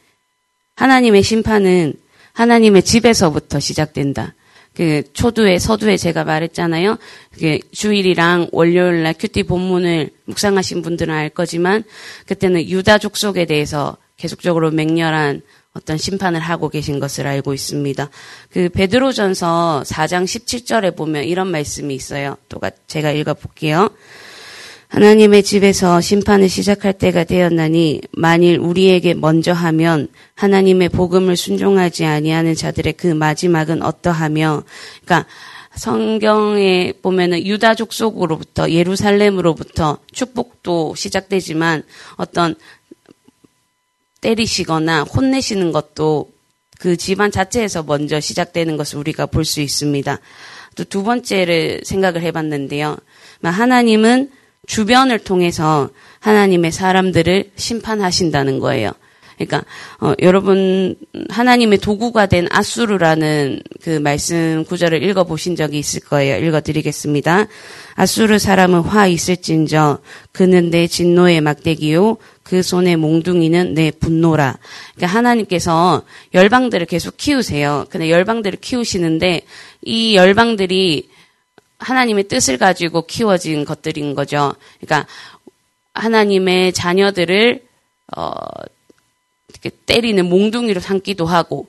하나님의 0.77 1.23
심판은 1.23 1.95
하나님의 2.33 2.83
집에서부터 2.83 3.61
시작된다. 3.61 4.35
그 4.75 5.03
초두에 5.13 5.59
서두에 5.59 5.97
제가 5.97 6.25
말했잖아요. 6.25 6.97
그게 7.33 7.61
주일이랑 7.73 8.49
월요일 8.53 9.03
날 9.03 9.15
큐티 9.15 9.43
본문을 9.43 10.11
묵상하신 10.27 10.83
분들은 10.83 11.13
알 11.13 11.29
거지만 11.29 11.83
그때는 12.27 12.69
유다 12.69 12.99
족속에 12.99 13.47
대해서 13.47 13.97
계속적으로 14.17 14.71
맹렬한 14.71 15.43
어떤 15.73 15.97
심판을 15.97 16.41
하고 16.41 16.69
계신 16.69 16.99
것을 16.99 17.27
알고 17.27 17.55
있습니다. 17.55 18.11
그 18.51 18.69
베드로전서 18.71 19.85
4장 19.87 20.25
17절에 20.25 20.97
보면 20.97 21.25
이런 21.25 21.49
말씀이 21.49 21.95
있어요. 21.95 22.37
또 22.49 22.61
제가 22.87 23.13
읽어 23.13 23.35
볼게요. 23.35 23.91
하나님의 24.91 25.45
집에서 25.45 26.01
심판을 26.01 26.49
시작할 26.49 26.95
때가 26.95 27.23
되었나니 27.23 28.01
만일 28.11 28.59
우리에게 28.59 29.15
먼저 29.15 29.53
하면 29.53 30.09
하나님의 30.35 30.89
복음을 30.89 31.37
순종하지 31.37 32.05
아니하는 32.05 32.57
자들의 32.57 32.95
그 32.95 33.07
마지막은 33.07 33.83
어떠하며 33.83 34.65
그러니까 35.05 35.29
성경에 35.77 36.93
보면은 37.03 37.47
유다 37.47 37.77
족 37.77 37.93
속으로부터 37.93 38.71
예루살렘으로부터 38.71 39.99
축복도 40.13 40.97
시작되지만 40.97 41.85
어떤 42.17 42.57
때리시거나 44.21 45.05
혼내시는 45.05 45.71
것도 45.71 46.31
그 46.81 46.97
집안 46.97 47.31
자체에서 47.31 47.85
먼저 47.85 48.19
시작되는 48.19 48.77
것을 48.77 48.99
우리가 48.99 49.27
볼 49.27 49.45
수 49.45 49.61
있습니다. 49.61 50.19
또 50.75 50.85
두 50.85 51.05
번째를 51.05 51.83
생각을 51.85 52.23
해봤는데요. 52.23 52.97
하나님은 53.43 54.31
주변을 54.71 55.19
통해서 55.19 55.91
하나님의 56.21 56.71
사람들을 56.71 57.51
심판하신다는 57.57 58.61
거예요. 58.61 58.93
그러니까 59.37 59.65
어, 59.99 60.13
여러분 60.21 60.95
하나님의 61.29 61.79
도구가 61.79 62.27
된 62.27 62.47
아수르라는 62.51 63.63
그 63.83 63.99
말씀 63.99 64.65
구절을 64.69 65.03
읽어 65.03 65.25
보신 65.25 65.57
적이 65.57 65.81
있을 65.81 66.01
거예요. 66.03 66.47
읽어 66.47 66.61
드리겠습니다. 66.61 67.49
아수르 67.97 68.39
사람은 68.39 68.83
화 68.83 69.09
있을진저 69.09 69.99
그는 70.31 70.71
내 70.71 70.87
진노의 70.87 71.41
막대기요 71.41 72.19
그 72.45 72.63
손의 72.63 72.97
몽둥이는 72.97 73.75
내 73.75 73.91
분노라. 73.91 74.57
그러니까 74.95 75.19
하나님께서 75.19 76.03
열방들을 76.33 76.87
계속 76.87 77.17
키우세요. 77.17 77.87
근데 77.91 78.09
열방들을 78.09 78.61
키우시는데 78.61 79.41
이 79.83 80.15
열방들이 80.15 81.09
하나님의 81.81 82.25
뜻을 82.29 82.59
가지고 82.59 83.07
키워진 83.07 83.65
것들인 83.65 84.15
거죠. 84.15 84.55
그러니까 84.81 85.09
하나님의 85.95 86.73
자녀들을 86.73 87.63
어 88.17 88.35
이렇게 89.49 89.71
때리는 89.87 90.25
몽둥이로 90.29 90.81
삼기도 90.81 91.27
하고 91.27 91.69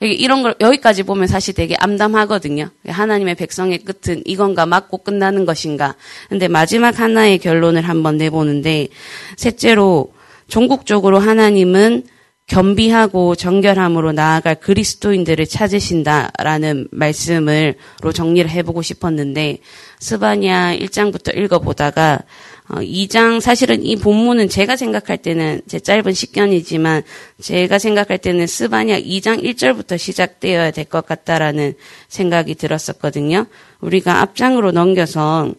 이런 0.00 0.42
걸 0.42 0.54
여기까지 0.60 1.04
보면 1.04 1.28
사실 1.28 1.54
되게 1.54 1.76
암담하거든요. 1.76 2.70
하나님의 2.86 3.36
백성의 3.36 3.84
끝은 3.84 4.22
이건가 4.24 4.66
맞고 4.66 4.98
끝나는 4.98 5.44
것인가. 5.44 5.94
근데 6.28 6.48
마지막 6.48 6.98
하나의 6.98 7.38
결론을 7.38 7.82
한번 7.82 8.16
내보는데 8.16 8.88
셋째로 9.36 10.12
종국적으로 10.48 11.20
하나님은 11.20 12.04
겸비하고 12.46 13.34
정결함으로 13.34 14.12
나아갈 14.12 14.56
그리스도인들을 14.56 15.46
찾으신다라는 15.46 16.88
말씀을로 16.90 18.12
정리를 18.12 18.50
해보고 18.50 18.82
싶었는데 18.82 19.58
스바냐 20.00 20.76
1장부터 20.76 21.36
읽어보다가 21.36 22.20
2장 22.68 23.36
어, 23.36 23.40
사실은 23.40 23.84
이 23.84 23.96
본문은 23.96 24.48
제가 24.48 24.76
생각할 24.76 25.18
때는 25.18 25.62
제 25.66 25.80
짧은 25.80 26.12
식견이지만 26.12 27.02
제가 27.40 27.78
생각할 27.78 28.18
때는 28.18 28.46
스바냐 28.46 29.00
2장 29.00 29.42
1절부터 29.42 29.98
시작되어야 29.98 30.70
될 30.70 30.82
것 30.84 31.06
같다라는 31.06 31.74
생각이 32.08 32.54
들었었거든요. 32.54 33.46
우리가 33.80 34.20
앞장으로 34.20 34.72
넘겨서 34.72 35.54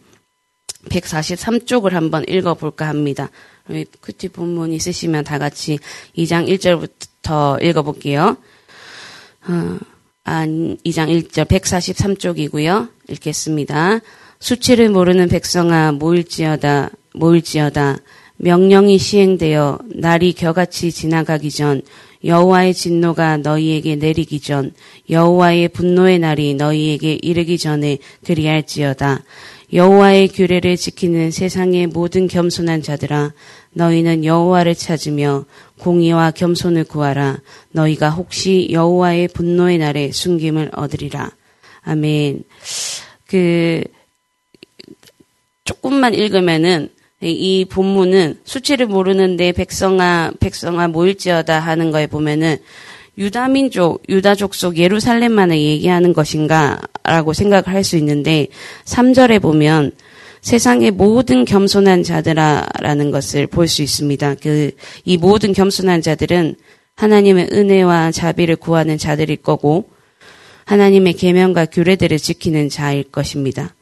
143쪽을 0.89 1.91
한번 1.91 2.23
읽어볼까 2.27 2.87
합니다. 2.87 3.29
큐티 3.67 4.29
본문 4.29 4.73
있으시면 4.73 5.23
다 5.23 5.39
같이 5.39 5.79
2장 6.17 6.47
1절부터 6.47 7.63
읽어볼게요. 7.63 8.37
어, 9.47 9.79
아, 10.25 10.45
2장 10.45 10.81
1절 10.85 11.45
143쪽이고요. 11.45 12.89
읽겠습니다. 13.09 13.99
수치를 14.39 14.89
모르는 14.89 15.29
백성아 15.29 15.93
모일지어다 15.93 16.89
모일지어다 17.13 17.97
명령이 18.37 18.97
시행되어 18.97 19.79
날이 19.95 20.33
겨같이 20.33 20.91
지나가기 20.91 21.49
전 21.49 21.81
여호와의 22.25 22.73
진노가 22.73 23.37
너희에게 23.37 23.95
내리기 23.95 24.39
전 24.39 24.73
여호와의 25.09 25.69
분노의 25.69 26.19
날이 26.19 26.55
너희에게 26.55 27.19
이르기 27.21 27.57
전에 27.57 27.99
그리할지어다 28.25 29.23
여호와의 29.73 30.27
규례를 30.27 30.77
지키는 30.77 31.31
세상의 31.31 31.87
모든 31.87 32.27
겸손한 32.27 32.83
자들아 32.83 33.33
너희는 33.71 34.23
여호와를 34.23 34.75
찾으며 34.75 35.45
공의와 35.79 36.31
겸손을 36.31 36.83
구하라. 36.83 37.41
너희가 37.71 38.11
혹시 38.11 38.67
여호와의 38.71 39.29
분노의 39.29 39.79
날에 39.79 40.11
숨김을 40.11 40.69
얻으리라. 40.73 41.31
아멘. 41.81 42.43
그 43.27 43.83
조금만 45.65 46.13
읽으면은 46.13 46.89
이 47.21 47.65
본문은 47.65 48.41
수치를 48.43 48.85
모르는데 48.85 49.53
백성아 49.53 50.33
백성아 50.39 50.89
모일지어다 50.89 51.59
하는 51.59 51.89
거에 51.89 52.05
보면은 52.05 52.57
유다 53.17 53.49
민족, 53.49 54.01
유다 54.09 54.35
족 54.35 54.55
속 54.55 54.77
예루살렘만을 54.77 55.57
얘기하는 55.57 56.13
것인가라고 56.13 57.33
생각을 57.33 57.67
할 57.67 57.83
수 57.83 57.97
있는데 57.97 58.47
3절에 58.85 59.41
보면 59.41 59.91
세상의 60.41 60.91
모든 60.91 61.45
겸손한 61.45 62.03
자들아라는 62.03 63.11
것을 63.11 63.47
볼 63.47 63.67
수 63.67 63.81
있습니다. 63.81 64.35
그 64.35 64.71
이 65.05 65.17
모든 65.17 65.53
겸손한 65.53 66.01
자들은 66.01 66.55
하나님의 66.95 67.49
은혜와 67.51 68.11
자비를 68.11 68.55
구하는 68.55 68.97
자들일 68.97 69.37
거고 69.37 69.89
하나님의 70.65 71.13
계명과 71.13 71.67
규례들을 71.67 72.17
지키는 72.17 72.69
자일 72.69 73.03
것입니다. 73.03 73.75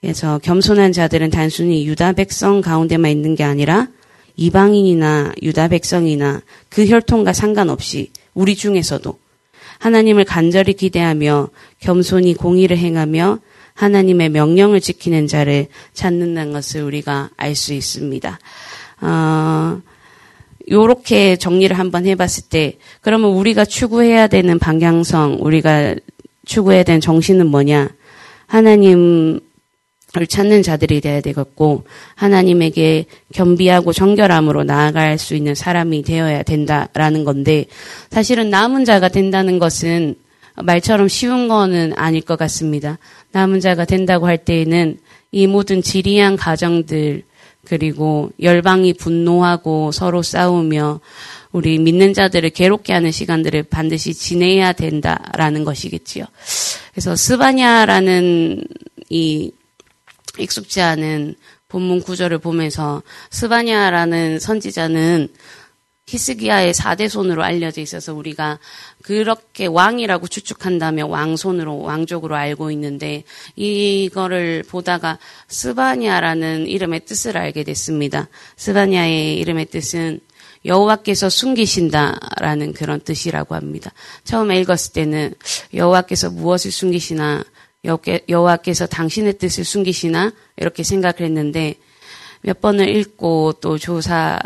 그래서 0.00 0.38
겸손한 0.38 0.92
자들은 0.92 1.30
단순히 1.30 1.86
유다 1.86 2.12
백성 2.12 2.60
가운데만 2.60 3.10
있는 3.10 3.34
게 3.34 3.44
아니라 3.44 3.88
이방인이나 4.36 5.32
유다 5.42 5.68
백성이나 5.68 6.42
그 6.68 6.86
혈통과 6.86 7.32
상관없이 7.32 8.10
우리 8.34 8.54
중에서도 8.56 9.18
하나님을 9.78 10.24
간절히 10.24 10.74
기대하며 10.74 11.48
겸손히 11.80 12.34
공의를 12.34 12.76
행하며 12.78 13.38
하나님의 13.74 14.28
명령을 14.30 14.80
지키는 14.80 15.26
자를 15.26 15.66
찾는다는 15.94 16.52
것을 16.52 16.82
우리가 16.82 17.30
알 17.36 17.54
수 17.54 17.74
있습니다. 17.74 18.38
어, 19.00 19.80
요렇게 20.70 21.36
정리를 21.36 21.78
한번 21.78 22.06
해봤을 22.06 22.48
때, 22.48 22.78
그러면 23.00 23.30
우리가 23.32 23.64
추구해야 23.64 24.28
되는 24.28 24.58
방향성, 24.58 25.38
우리가 25.40 25.96
추구해야 26.46 26.84
되는 26.84 27.00
정신은 27.00 27.48
뭐냐? 27.48 27.90
하나님 28.46 29.40
을 30.16 30.26
찾는 30.26 30.62
자들이 30.62 31.00
되어야 31.00 31.20
되겠고, 31.20 31.84
하나님에게 32.14 33.06
겸비하고 33.32 33.92
정결함으로 33.92 34.64
나아갈 34.64 35.18
수 35.18 35.34
있는 35.34 35.54
사람이 35.54 36.02
되어야 36.02 36.42
된다라는 36.42 37.24
건데, 37.24 37.66
사실은 38.10 38.50
남은 38.50 38.84
자가 38.84 39.08
된다는 39.08 39.58
것은 39.58 40.14
말처럼 40.56 41.08
쉬운 41.08 41.48
거는 41.48 41.94
아닐 41.96 42.20
것 42.20 42.38
같습니다. 42.38 42.98
남은 43.32 43.60
자가 43.60 43.84
된다고 43.84 44.26
할 44.26 44.38
때에는 44.38 44.98
이 45.32 45.46
모든 45.46 45.82
지리한 45.82 46.36
가정들, 46.36 47.24
그리고 47.64 48.30
열방이 48.40 48.92
분노하고 48.92 49.90
서로 49.90 50.22
싸우며 50.22 51.00
우리 51.52 51.78
믿는 51.78 52.14
자들을 52.14 52.50
괴롭게 52.50 52.92
하는 52.92 53.10
시간들을 53.10 53.64
반드시 53.64 54.12
지내야 54.12 54.72
된다라는 54.72 55.64
것이겠지요. 55.64 56.24
그래서 56.92 57.16
스바냐라는 57.16 58.64
이 59.08 59.50
익숙지 60.38 60.80
않은 60.80 61.34
본문 61.68 62.02
구절을 62.02 62.38
보면서 62.38 63.02
스바냐라는 63.30 64.38
선지자는 64.38 65.28
히스기야의 66.06 66.74
4대 66.74 67.08
손으로 67.08 67.42
알려져 67.42 67.80
있어서 67.80 68.14
우리가 68.14 68.58
그렇게 69.02 69.66
왕이라고 69.66 70.28
추측한다면 70.28 71.08
왕손으로 71.08 71.78
왕족으로 71.78 72.36
알고 72.36 72.70
있는데 72.72 73.24
이거를 73.56 74.64
보다가 74.68 75.18
스바냐라는 75.48 76.66
이름의 76.66 77.06
뜻을 77.06 77.38
알게 77.38 77.64
됐습니다. 77.64 78.28
스바냐의 78.56 79.38
이름의 79.38 79.66
뜻은 79.66 80.20
여호와께서 80.66 81.28
숨기신다라는 81.28 82.72
그런 82.74 83.00
뜻이라고 83.00 83.54
합니다. 83.54 83.92
처음에 84.24 84.60
읽었을 84.60 84.92
때는 84.92 85.34
여호와께서 85.74 86.30
무엇을 86.30 86.70
숨기시나 86.70 87.44
여호와께서 87.84 88.86
당신의 88.86 89.38
뜻을 89.38 89.64
숨기시나 89.64 90.32
이렇게 90.56 90.82
생각을 90.82 91.20
했는데 91.20 91.74
몇 92.40 92.60
번을 92.60 92.88
읽고 92.88 93.54
또 93.60 93.78
조사 93.78 94.38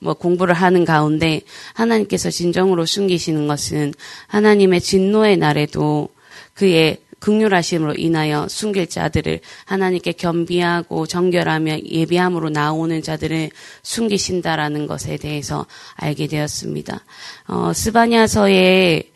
뭐 0.00 0.14
공부를 0.14 0.54
하는 0.54 0.84
가운데 0.84 1.40
하나님께서 1.74 2.30
진정으로 2.30 2.84
숨기시는 2.86 3.46
것은 3.46 3.94
하나님의 4.26 4.80
진노의 4.80 5.38
날에도 5.38 6.08
그의 6.54 6.98
극률하심으로 7.18 7.94
인하여 7.96 8.46
숨길 8.48 8.88
자들을 8.88 9.40
하나님께 9.64 10.12
겸비하고 10.12 11.06
정결하며 11.06 11.80
예비함으로 11.80 12.50
나오는 12.50 13.02
자들을 13.02 13.50
숨기신다라는 13.82 14.86
것에 14.86 15.16
대해서 15.16 15.66
알게 15.94 16.26
되었습니다. 16.26 17.04
어, 17.48 17.72
스바냐서에 17.72 19.10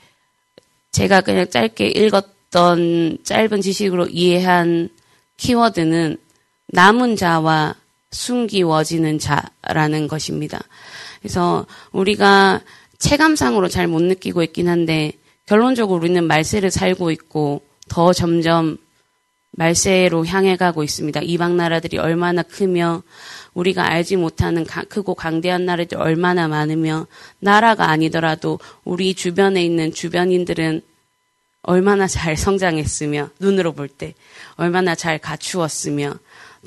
제가 0.93 1.21
그냥 1.21 1.49
짧게 1.49 1.89
읽었 1.89 2.40
던 2.51 3.19
짧은 3.23 3.61
지식으로 3.61 4.07
이해한 4.09 4.89
키워드는 5.37 6.19
남은 6.69 7.17
자와 7.17 7.75
숨기워지는 8.11 9.19
자라는 9.19 10.09
것입니다. 10.09 10.61
그래서 11.21 11.67
우리가 11.93 12.61
체감상으로 12.99 13.69
잘 13.69 13.87
못 13.87 14.03
느끼고 14.03 14.43
있긴 14.43 14.69
한데 14.69 15.13
결론적으로 15.47 15.99
우리는 15.99 16.23
말세를 16.25 16.71
살고 16.71 17.11
있고 17.13 17.63
더 17.89 18.13
점점 18.13 18.79
말세로 19.53 20.27
향해 20.27 20.57
가고 20.57 20.85
있습니다. 20.85 21.21
이방 21.23 21.57
나라들이 21.57 21.99
얼마나 21.99 22.43
크며 22.43 23.03
우리가 23.55 23.91
알지 23.91 24.17
못하는 24.17 24.65
크고 24.65 25.15
강대한 25.15 25.65
나라들이 25.67 26.01
얼마나 26.01 26.47
많으며 26.47 27.07
나라가 27.41 27.91
아니더라도 27.91 28.61
우리 28.85 29.15
주변에 29.15 29.65
있는 29.65 29.93
주변인들은 29.93 30.83
얼마나 31.63 32.07
잘 32.07 32.37
성장했으며 32.37 33.31
눈으로 33.39 33.73
볼 33.73 33.89
때 33.89 34.15
얼마나 34.57 34.95
잘 34.95 35.19
갖추었으며 35.19 36.15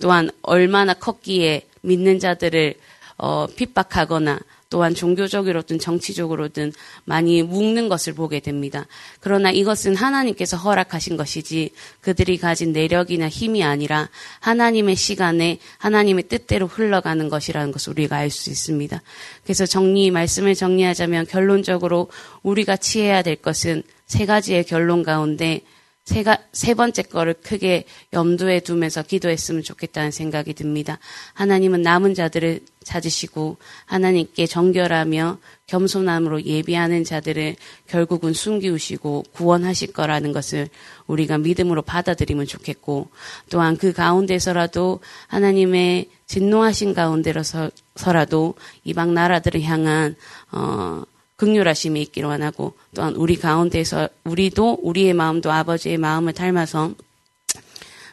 또한 0.01 0.29
얼마나 0.41 0.93
컸기에 0.93 1.67
믿는 1.82 2.19
자들을 2.19 2.75
어, 3.17 3.47
핍박하거나 3.56 4.39
또한 4.69 4.95
종교적으로든 4.95 5.77
정치적으로든 5.77 6.73
많이 7.06 7.43
묶는 7.43 7.89
것을 7.89 8.13
보게 8.13 8.39
됩니다. 8.39 8.88
그러나 9.19 9.51
이것은 9.51 9.95
하나님께서 9.95 10.58
허락하신 10.58 11.15
것이지 11.15 11.69
그들이 12.01 12.38
가진 12.38 12.73
내력이나 12.73 13.29
힘이 13.29 13.63
아니라 13.63 14.10
하나님의 14.39 14.95
시간에 14.95 15.60
하나님의 15.77 16.23
뜻대로 16.27 16.65
흘러가는 16.65 17.29
것이라는 17.29 17.71
것을 17.71 17.91
우리가 17.91 18.17
알 18.17 18.32
수 18.32 18.49
있습니다. 18.49 18.99
그래서 19.43 19.67
정리, 19.67 20.10
말씀을 20.10 20.56
정리하자면 20.56 21.27
결론적으로 21.27 22.10
우리가 22.41 22.75
취해야 22.77 23.21
될 23.21 23.36
것은 23.36 23.84
세 24.13 24.28
가지의 24.28 24.65
결론 24.65 25.02
가운데 25.02 25.62
세가, 26.06 26.38
세 26.52 26.76
번째 26.76 27.02
거를 27.02 27.34
크게 27.34 27.86
염두에 28.12 28.60
두면서 28.60 29.02
기도했으면 29.02 29.63
좋겠다는 29.63 30.12
생각이 30.12 30.54
듭니다. 30.54 30.99
하나님은 31.34 31.82
남은 31.82 32.13
자들을 32.13 32.60
찾으시고 32.84 33.58
하나님께 33.86 34.45
정결하며 34.45 35.39
겸손함으로 35.65 36.43
예비하는 36.43 37.04
자들을 37.04 37.56
결국은 37.88 38.34
숨기우시고 38.34 39.23
구원하실 39.32 39.93
거라는 39.93 40.32
것을 40.32 40.67
우리가 41.08 41.39
믿음으로 41.39 41.82
받아들이면 41.82 42.45
좋겠고 42.45 43.08
또한 43.49 43.78
그 43.78 43.93
가운데서라도 43.93 44.99
하나님의 45.26 46.10
진노하신 46.28 46.93
가운데서라도 46.93 48.54
이방 48.84 49.15
나라들을 49.15 49.63
향한 49.63 50.15
어 50.52 51.04
극률하심이 51.36 52.02
있기를 52.04 52.30
원하고 52.30 52.76
또한 52.93 53.15
우리 53.15 53.36
가운데서 53.36 54.10
우리도 54.24 54.80
우리의 54.82 55.13
마음도 55.13 55.52
아버지의 55.52 55.98
마음을 55.98 56.34
닮아서 56.34 56.93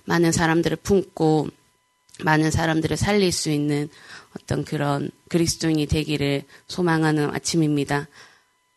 많은 0.04 0.32
사람들을 0.32 0.78
품고 0.78 1.48
많은 2.24 2.50
사람들을 2.50 2.96
살릴 2.96 3.32
수 3.32 3.50
있는 3.50 3.88
어떤 4.36 4.64
그런 4.64 5.10
그리스도인이 5.28 5.86
되기를 5.86 6.44
소망하는 6.68 7.30
아침입니다. 7.34 8.08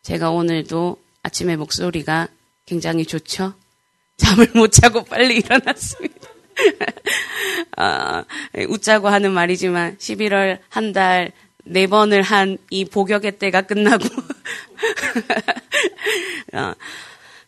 제가 0.02 0.30
오늘도 0.30 0.96
아침에 1.22 1.56
목소리가 1.56 2.28
굉장히 2.66 3.04
좋죠? 3.04 3.54
잠을 4.16 4.48
못 4.54 4.70
자고 4.70 5.04
빨리 5.04 5.36
일어났습니다. 5.36 6.28
아, 7.76 8.24
웃자고 8.68 9.08
하는 9.08 9.32
말이지만 9.32 9.96
11월 9.96 10.58
한 10.68 10.92
달 10.92 11.32
네 11.64 11.86
번을 11.86 12.22
한 12.22 12.58
이 12.70 12.84
복역의 12.84 13.38
때가 13.38 13.62
끝나고 13.62 14.04
어, 16.54 16.74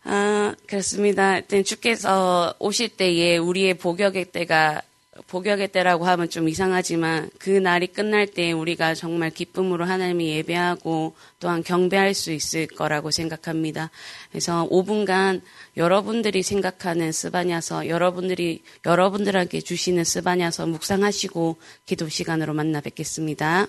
아, 0.04 0.54
그렇습니다. 0.66 1.40
주께서 1.40 2.54
오실 2.58 2.90
때에 2.90 3.38
우리의 3.38 3.74
복역의 3.74 4.26
때가 4.26 4.82
복역의 5.28 5.68
때라고 5.68 6.06
하면 6.06 6.28
좀 6.28 6.48
이상하지만 6.48 7.30
그 7.38 7.50
날이 7.50 7.86
끝날 7.86 8.26
때 8.26 8.52
우리가 8.52 8.94
정말 8.94 9.30
기쁨으로 9.30 9.84
하나님이 9.84 10.28
예배하고 10.28 11.14
또한 11.40 11.62
경배할 11.62 12.14
수 12.14 12.32
있을 12.32 12.66
거라고 12.66 13.10
생각합니다. 13.10 13.90
그래서 14.30 14.68
5분간 14.70 15.40
여러분들이 15.76 16.42
생각하는 16.42 17.12
스바냐서 17.12 17.88
여러분들이 17.88 18.62
여러분들에게 18.84 19.60
주시는 19.60 20.04
스바냐서 20.04 20.66
묵상하시고 20.66 21.56
기도 21.86 22.08
시간으로 22.08 22.54
만나 22.54 22.80
뵙겠습니다. 22.80 23.66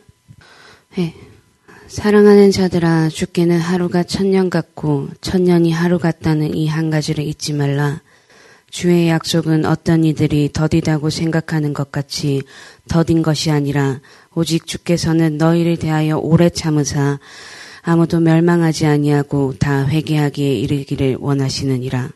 네. 0.96 1.37
사랑하는 1.88 2.52
자들아 2.52 3.08
죽게는 3.10 3.60
하루가 3.60 4.04
천년 4.04 4.50
같고 4.50 5.08
천년이 5.22 5.72
하루 5.72 6.00
같다는 6.00 6.54
이 6.54 6.68
한 6.68 6.90
가지를 6.90 7.24
잊지 7.24 7.54
말라. 7.54 8.02
주의 8.70 9.08
약속은 9.08 9.66
어떤 9.66 10.04
이들이 10.04 10.52
더디다고 10.52 11.10
생각하는 11.10 11.74
것 11.74 11.90
같이 11.92 12.42
더딘 12.90 13.22
것이 13.22 13.52
아니라 13.52 14.02
오직 14.36 14.68
주께서는 14.68 15.38
너희를 15.38 15.78
대하여 15.78 16.18
오래 16.18 16.50
참으사 16.50 17.20
아무도 17.82 18.20
멸망하지 18.20 18.86
아니하고 18.86 19.54
다 19.58 19.88
회개하기에 19.88 20.56
이르기를 20.56 21.18
원하시느니라. 21.22 22.10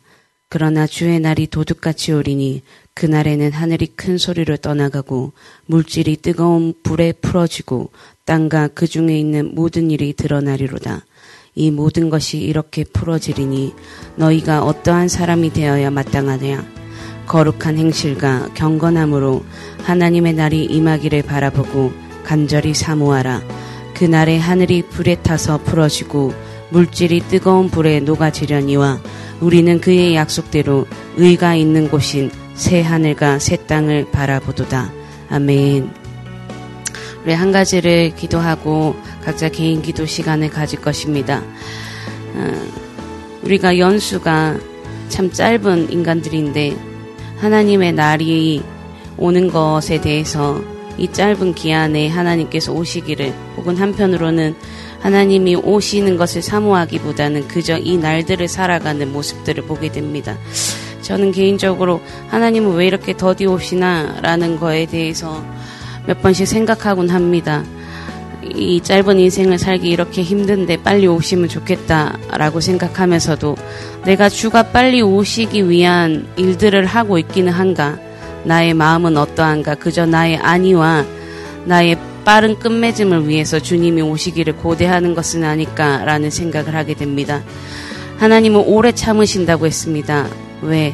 그러나 0.50 0.86
주의 0.86 1.18
날이 1.22 1.48
도둑같이 1.48 2.12
오리니 2.12 2.62
그날에는 2.94 3.54
하늘이 3.54 3.88
큰 3.96 4.18
소리로 4.18 4.58
떠나가고 4.58 5.32
물질이 5.68 6.18
뜨거운 6.18 6.74
불에 6.84 7.14
풀어지고 7.14 7.90
땅과 8.26 8.70
그 8.70 8.88
중에 8.88 9.18
있는 9.18 9.54
모든 9.54 9.92
일이 9.92 10.14
드러나리로다. 10.14 11.06
이 11.56 11.72
모든 11.72 12.10
것이 12.10 12.38
이렇게 12.38 12.84
풀어지리니 12.84 13.74
너희가 14.16 14.64
어떠한 14.64 15.08
사람이 15.08 15.52
되어야 15.54 15.92
마땅하냐. 15.92 16.66
거룩한 17.28 17.78
행실과 17.78 18.50
경건함으로 18.54 19.44
하나님의 19.84 20.34
날이 20.34 20.66
임하기를 20.66 21.24
바라보고 21.24 21.92
간절히 22.24 22.74
사모하라. 22.74 23.42
그 23.94 24.06
날에 24.06 24.38
하늘이 24.38 24.84
불에 24.84 25.16
타서 25.16 25.60
풀어지고 25.64 26.34
물질이 26.72 27.22
뜨거운 27.30 27.70
불에 27.70 28.00
녹아지려니와 28.00 29.02
우리는 29.42 29.82
그의 29.82 30.16
약속대로 30.16 30.88
의가 31.18 31.56
있는 31.56 31.90
곳인 31.90 32.32
새 32.54 32.82
하늘과 32.82 33.40
새 33.40 33.58
땅을 33.66 34.12
바라보도다. 34.12 34.92
아멘. 35.30 36.01
우리 37.24 37.34
한 37.34 37.52
가지를 37.52 38.16
기도하고 38.16 38.96
각자 39.24 39.50
개인 39.50 39.82
기도 39.82 40.06
시간을 40.06 40.50
가질 40.50 40.82
것입니다. 40.82 41.44
어, 42.36 42.54
우리가 43.44 43.78
연수가 43.78 44.58
참 45.10 45.32
짧은 45.32 45.92
인간들인데 45.92 46.76
하나님의 47.38 47.94
날이 47.94 48.64
오는 49.18 49.50
것에 49.50 50.02
대해서 50.02 50.62
이 50.98 51.12
짧은 51.12 51.54
기한에 51.54 52.08
하나님께서 52.10 52.72
오시기를 52.72 53.34
혹은 53.58 53.76
한편으로는 53.78 54.56
하나님이 55.00 55.56
오시는 55.56 56.18
것을 56.18 56.42
사모하기보다는 56.42 57.48
그저 57.48 57.78
이 57.78 57.98
날들을 57.98 58.48
살아가는 58.48 59.12
모습들을 59.12 59.64
보게 59.64 59.92
됩니다. 59.92 60.38
저는 61.02 61.32
개인적으로 61.32 62.02
하나님은 62.28 62.76
왜 62.76 62.86
이렇게 62.88 63.18
더디 63.18 63.48
오시나 63.48 64.20
라는 64.22 64.60
거에 64.60 64.86
대해서 64.86 65.44
몇 66.06 66.22
번씩 66.22 66.48
생각하곤 66.48 67.10
합니다. 67.10 67.64
이 68.44 68.82
짧은 68.82 69.20
인생을 69.20 69.58
살기 69.58 69.90
이렇게 69.90 70.24
힘든데 70.24 70.78
빨리 70.78 71.08
오시면 71.08 71.48
좋겠다라고 71.48 72.60
생각하면서도 72.60 73.56
내가 74.06 74.30
주가 74.30 74.64
빨리 74.64 75.02
오시기 75.02 75.70
위한 75.70 76.28
일들을 76.38 76.86
하고 76.86 77.18
있기는 77.18 77.52
한가? 77.52 77.98
나의 78.44 78.74
마음은 78.74 79.18
어떠한가? 79.18 79.76
그저 79.76 80.06
나의 80.06 80.38
안위와 80.38 81.06
나의 81.66 81.98
빠른 82.26 82.58
끝맺음을 82.58 83.28
위해서 83.28 83.60
주님이 83.60 84.02
오시기를 84.02 84.58
고대하는 84.58 85.16
것은 85.16 85.44
아닐까라는 85.44 86.30
생각을 86.30 86.76
하게 86.76 86.94
됩니다. 86.94 87.42
하나님은 88.18 88.62
오래 88.66 88.92
참으신다고 88.92 89.66
했습니다. 89.66 90.28
왜? 90.62 90.94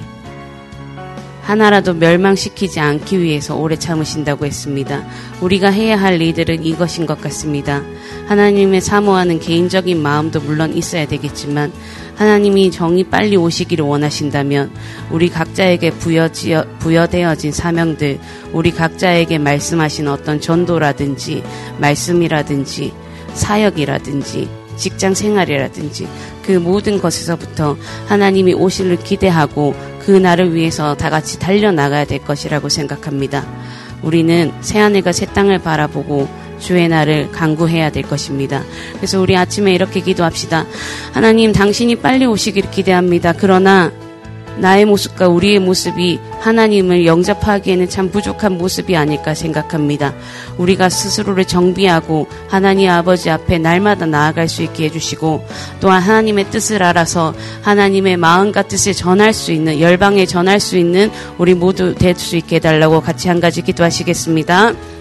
하나라도 1.47 1.93
멸망시키지 1.93 2.81
않기 2.81 3.21
위해서 3.21 3.55
오래 3.55 3.77
참으신다고 3.77 4.45
했습니다. 4.45 5.05
우리가 5.39 5.69
해야 5.69 5.97
할 5.97 6.21
일들은 6.21 6.65
이것인 6.65 7.05
것 7.05 7.21
같습니다. 7.21 7.83
하나님의 8.27 8.81
사모하는 8.81 9.39
개인적인 9.39 9.97
마음도 10.01 10.41
물론 10.41 10.75
있어야 10.75 11.07
되겠지만 11.07 11.71
하나님이 12.15 12.69
정이 12.69 13.05
빨리 13.05 13.37
오시기를 13.37 13.85
원하신다면 13.85 14.71
우리 15.09 15.29
각자에게 15.29 15.91
부여지어, 15.91 16.65
부여되어진 16.79 17.53
사명들, 17.53 18.19
우리 18.51 18.71
각자에게 18.71 19.37
말씀하신 19.37 20.09
어떤 20.09 20.41
전도라든지 20.41 21.43
말씀이라든지 21.79 22.91
사역이라든지 23.33 24.49
직장 24.75 25.13
생활이라든지 25.13 26.09
그 26.43 26.51
모든 26.51 26.99
것에서부터 26.99 27.77
하나님이 28.07 28.53
오실을 28.53 28.97
기대하고 28.97 29.73
그 30.07 30.11
날을 30.11 30.55
위해서 30.55 30.95
다 30.95 31.09
같이 31.09 31.37
달려나가야 31.37 32.05
될 32.05 32.23
것이라고 32.23 32.69
생각합니다. 32.69 33.45
우리는 34.01 34.53
새하늘과 34.61 35.11
새 35.11 35.25
땅을 35.25 35.59
바라보고 35.59 36.29
주의 36.59 36.87
날을 36.87 37.33
강구해야 37.33 37.91
될 37.91 38.03
것입니다. 38.03 38.63
그래서 38.95 39.19
우리 39.19 39.35
아침에 39.35 39.73
이렇게 39.73 39.99
기도합시다. 39.99 40.65
하나님, 41.11 41.51
당신이 41.51 41.97
빨리 41.97 42.25
오시기를 42.25 42.71
기대합니다. 42.71 43.33
그러나 43.33 43.91
나의 44.59 44.85
모습과 44.85 45.27
우리의 45.29 45.59
모습이 45.59 46.19
하나님을 46.39 47.05
영접하기에는 47.05 47.89
참 47.89 48.11
부족한 48.11 48.57
모습이 48.57 48.95
아닐까 48.95 49.33
생각합니다. 49.33 50.13
우리가 50.57 50.89
스스로를 50.89 51.45
정비하고 51.45 52.27
하나님 52.47 52.89
아버지 52.89 53.29
앞에 53.29 53.57
날마다 53.57 54.05
나아갈 54.05 54.47
수 54.47 54.63
있게 54.63 54.85
해주시고 54.85 55.45
또한 55.79 56.01
하나님의 56.01 56.49
뜻을 56.51 56.83
알아서 56.83 57.33
하나님의 57.61 58.17
마음과 58.17 58.63
뜻을 58.63 58.93
전할 58.93 59.33
수 59.33 59.51
있는 59.51 59.79
열방에 59.79 60.25
전할 60.25 60.59
수 60.59 60.77
있는 60.77 61.09
우리 61.37 61.53
모두 61.53 61.95
될 61.95 62.17
수 62.17 62.35
있게 62.35 62.57
해달라고 62.57 63.01
같이 63.01 63.27
한 63.27 63.39
가지 63.39 63.61
기도하시겠습니다. 63.61 64.96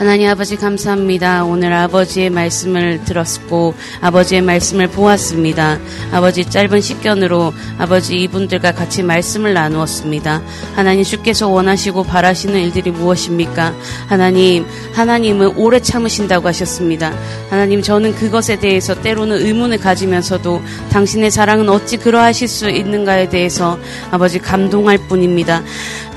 하나님 0.00 0.30
아버지 0.30 0.56
감사합니다. 0.56 1.44
오늘 1.44 1.74
아버지의 1.74 2.30
말씀을 2.30 3.04
들었고 3.04 3.74
아버지의 4.00 4.40
말씀을 4.40 4.88
보았습니다. 4.88 5.78
아버지 6.10 6.46
짧은 6.46 6.80
식견으로 6.80 7.52
아버지 7.76 8.16
이분들과 8.16 8.72
같이 8.72 9.02
말씀을 9.02 9.52
나누었습니다. 9.52 10.40
하나님 10.74 11.04
주께서 11.04 11.48
원하시고 11.48 12.04
바라시는 12.04 12.58
일들이 12.62 12.90
무엇입니까? 12.92 13.74
하나님 14.06 14.64
하나님은 14.94 15.58
오래 15.58 15.78
참으신다고 15.80 16.48
하셨습니다. 16.48 17.12
하나님 17.50 17.82
저는 17.82 18.14
그것에 18.14 18.58
대해서 18.58 18.94
때로는 18.94 19.44
의문을 19.44 19.76
가지면서도 19.76 20.62
당신의 20.92 21.30
사랑은 21.30 21.68
어찌 21.68 21.98
그러하실 21.98 22.48
수 22.48 22.70
있는가에 22.70 23.28
대해서 23.28 23.78
아버지 24.10 24.38
감동할 24.38 24.96
뿐입니다. 24.96 25.62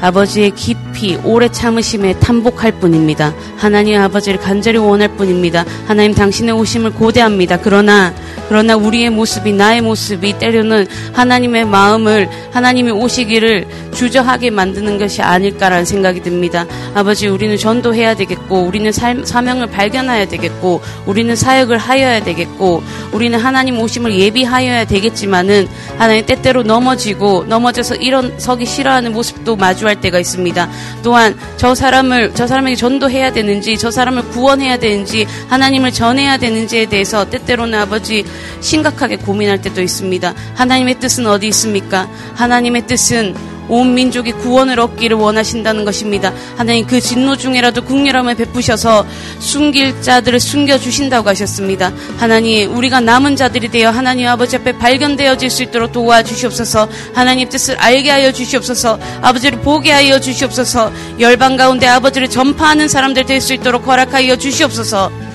아버지의 0.04 0.52
깊이 0.52 1.16
오래 1.24 1.48
참으심에 1.48 2.20
탐복할 2.20 2.74
뿐입니다. 2.74 3.34
하나님 3.56 4.02
아버지를 4.02 4.38
간절히 4.38 4.78
원할 4.78 5.08
뿐입니다. 5.16 5.64
하나님 5.88 6.14
당신의 6.14 6.54
오심을 6.56 6.92
고대합니다. 6.92 7.62
그러나 7.62 8.14
그러나 8.50 8.76
우리의 8.76 9.10
모습이 9.12 9.54
나의 9.54 9.82
모습이 9.82 10.38
때로는 10.40 10.88
하나님의 11.14 11.66
마음을 11.66 12.30
하나님이 12.52 12.92
오시기를 12.92 13.66
주저하게 13.94 14.50
만드는 14.50 14.98
것이 14.98 15.22
아닐까라는 15.22 15.86
생각이 15.86 16.22
듭니다. 16.22 16.66
아버지 16.94 17.28
우리는 17.28 17.58
전도해야 17.58 18.16
되겠고 18.16 18.62
우리는 18.62 18.92
살, 18.92 19.26
사명을 19.26 19.68
발견해야 19.68 20.28
되겠고 20.28 20.82
우리는 21.06 21.36
사역을 21.36 21.78
하여야 21.78 22.24
되겠고 22.24 22.84
우리는 23.12 23.38
하나님 23.40 23.80
오심을 23.80 24.20
예비하여야 24.20 24.86
되겠지만은 24.86 25.68
하나님 25.98 26.26
때때로 26.26 26.64
넘어지고 26.64 27.46
넘어져서 27.48 27.96
일어서기 27.96 28.66
싫어하는 28.66 29.14
모습도 29.14 29.56
마주할 29.56 30.02
때가 30.02 30.20
있습니다. 30.20 30.70
또한 31.04 31.38
저 31.58 31.76
사람을 31.76 32.32
저 32.34 32.48
사람에게 32.48 32.76
전도해야 32.76 33.34
되는지 33.34 33.78
저 33.78 33.92
사람을 33.92 34.30
구원해야 34.30 34.78
되는지 34.78 35.28
하나님을 35.50 35.92
전해야 35.92 36.38
되는지에 36.38 36.88
대해서 36.88 37.30
때때로는 37.30 37.78
아버지 37.80 38.26
심각하게 38.62 39.18
고민할 39.18 39.62
때도 39.62 39.82
있습니다. 39.82 40.34
하나님의 40.56 41.00
뜻은 41.00 41.28
어디 41.28 41.48
있습니까? 41.48 42.08
하나님의 42.36 42.88
뜻은 42.88 43.53
온 43.70 43.94
민족이 43.94 44.32
구원을 44.34 44.80
얻기를 44.80 45.18
원하신다는 45.18 45.86
것입니다. 45.86 46.34
하나님 46.58 46.88
그 46.88 47.00
진노 47.00 47.36
중에라도 47.36 47.84
국률함을 47.84 48.36
베푸셔서 48.36 49.06
숨길 49.40 50.02
자들을 50.02 50.40
숨겨 50.40 50.78
주신다고 50.80 51.30
하셨습니다. 51.30 51.92
하나님 52.18 52.76
우리가 52.76 53.00
남은 53.00 53.36
자들이 53.36 53.70
되어 53.70 53.92
하나님 53.92 54.28
아버지 54.28 54.56
앞에 54.56 54.78
발견되어질 54.78 55.50
수 55.50 55.64
있도록 55.64 55.92
도와주시옵소서 55.92 56.90
하나님 57.14 57.50
뜻을 57.50 57.78
알게 57.78 58.10
하여 58.10 58.32
주시옵소서 58.32 59.00
아버지를 59.22 59.60
보게 59.62 59.92
하여 59.92 60.20
주시옵소서 60.20 60.92
열방 61.20 61.56
가운데 61.58 61.88
아버지를 61.88 62.30
전파하는 62.30 62.88
사람들 62.88 63.26
될 63.26 63.44
수 63.44 63.54
있도록 63.54 63.86
허락하여 63.86 64.38
주시옵소서 64.38 65.33